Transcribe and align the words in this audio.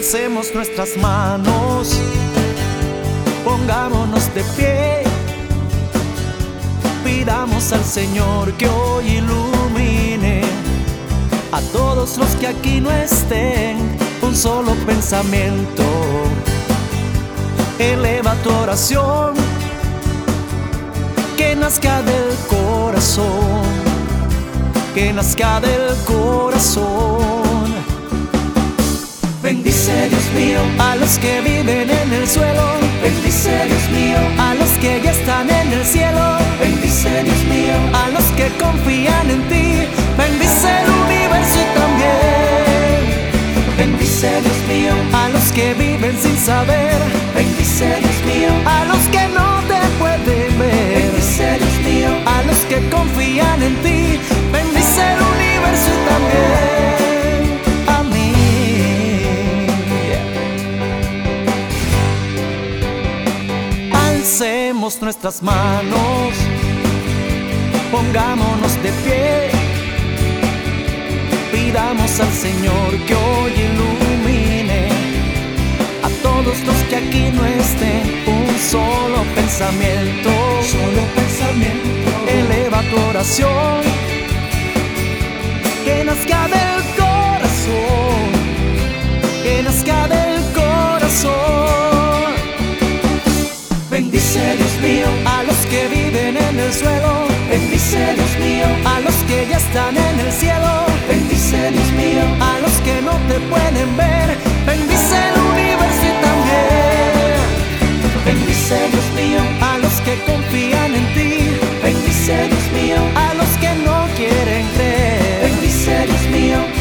Alcemos 0.00 0.54
nuestras 0.54 0.96
manos, 0.96 2.00
pongámonos 3.44 4.34
de 4.34 4.42
pie, 4.56 5.02
pidamos 7.04 7.70
al 7.70 7.84
Señor 7.84 8.50
que 8.54 8.66
hoy 8.66 9.18
ilumine 9.18 10.40
a 11.52 11.60
todos 11.70 12.16
los 12.16 12.28
que 12.36 12.46
aquí 12.46 12.80
no 12.80 12.90
estén, 12.90 13.76
un 14.22 14.34
solo 14.34 14.72
pensamiento. 14.86 15.84
Eleva 17.78 18.34
tu 18.36 18.50
oración, 18.54 19.34
que 21.36 21.54
nazca 21.54 22.00
del 22.00 22.34
corazón, 22.48 23.66
que 24.94 25.12
nazca 25.12 25.60
del 25.60 25.94
corazón. 26.06 26.89
Los 31.10 31.18
que 31.18 31.40
viven 31.40 31.90
en 31.90 32.12
el 32.12 32.28
suelo, 32.28 32.66
bendice 33.02 33.50
Dios 33.66 33.90
mío. 33.90 34.18
A 34.38 34.54
los 34.54 34.70
que 34.80 35.00
ya 35.02 35.10
están 35.10 35.50
en 35.50 35.72
el 35.72 35.84
cielo, 35.84 36.38
bendice 36.60 37.24
Dios 37.24 37.42
mío. 37.46 37.74
A 37.92 38.10
los 38.10 38.24
que 38.38 38.46
confían 38.62 39.28
en 39.28 39.42
ti, 39.48 39.88
bendice 40.16 40.68
el 40.82 40.90
universo 41.04 41.58
y 41.64 41.78
también. 41.80 43.00
Bendice 43.76 44.30
Dios 44.40 44.60
mío. 44.68 44.94
A 45.12 45.28
los 45.30 45.50
que 45.50 45.74
viven 45.74 46.16
sin 46.22 46.36
saber, 46.36 46.98
bendice 47.34 47.59
Alcemos 64.90 65.02
nuestras 65.02 65.40
manos, 65.40 66.34
pongámonos 67.92 68.74
de 68.82 68.90
pie, 69.04 69.50
pidamos 71.52 72.18
al 72.18 72.32
Señor 72.32 72.90
que 73.06 73.14
hoy 73.14 73.52
ilumine 73.68 74.88
a 76.02 76.08
todos 76.24 76.58
los 76.66 76.76
que 76.88 76.96
aquí 76.96 77.30
no 77.32 77.46
estén, 77.46 78.02
un 78.26 78.58
solo 78.58 79.22
pensamiento, 79.36 80.30
solo 80.64 81.02
pensamiento. 81.14 81.88
Eleva 82.26 82.82
tu 82.90 82.96
oración, 83.10 83.79
que 95.70 95.86
viven 95.86 96.36
en 96.36 96.58
el 96.58 96.72
suelo, 96.72 97.28
bendice 97.48 98.14
Dios 98.14 98.34
mío 98.40 98.66
a 98.84 98.98
los 99.00 99.14
que 99.28 99.46
ya 99.48 99.56
están 99.56 99.96
en 99.96 100.18
el 100.18 100.32
cielo, 100.32 100.70
bendice 101.08 101.70
Dios 101.70 101.92
mío 101.92 102.22
a 102.40 102.58
los 102.58 102.72
que 102.82 103.00
no 103.00 103.12
te 103.28 103.38
pueden 103.52 103.96
ver, 103.96 104.28
bendice 104.66 105.16
el 105.28 105.40
universo 105.52 106.04
y 106.10 106.14
también. 106.26 107.40
Bendice 108.24 108.76
Dios 108.90 109.08
mío 109.14 109.40
a 109.60 109.78
los 109.78 109.94
que 110.00 110.14
confían 110.30 110.92
en 110.92 111.06
ti, 111.14 111.32
bendice 111.84 112.48
Dios 112.48 112.66
mío 112.74 112.98
a 113.14 113.34
los 113.34 113.50
que 113.62 113.70
no 113.86 113.96
quieren 114.16 114.66
creer. 114.74 115.42
bendice 115.42 116.06
Dios 116.06 116.26
mío 116.36 116.79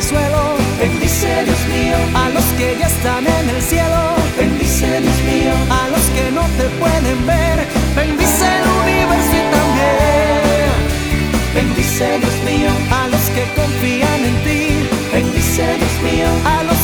el 0.00 0.06
suelo, 0.06 0.56
bendice 0.78 1.44
Dios 1.44 1.62
mío 1.68 1.96
a 2.14 2.28
los 2.30 2.44
que 2.56 2.76
ya 2.78 2.86
están 2.86 3.26
en 3.26 3.50
el 3.50 3.62
cielo, 3.62 4.00
bendice 4.38 4.86
Dios 5.00 5.18
mío 5.30 5.52
a 5.68 5.88
los 5.88 6.04
que 6.14 6.30
no 6.30 6.44
te 6.58 6.66
pueden 6.80 7.26
ver, 7.26 7.58
bendice 7.94 8.46
el 8.58 8.66
universo 8.82 9.34
y 9.40 9.44
también. 9.56 10.70
Bendice 11.54 12.06
Dios 12.18 12.36
mío 12.48 12.70
a 13.00 13.08
los 13.08 13.24
que 13.34 13.44
confían 13.60 14.20
en 14.30 14.36
ti, 14.44 14.88
bendice 15.12 15.64
Dios 15.80 15.96
mío 16.08 16.28
a 16.44 16.62
los 16.64 16.79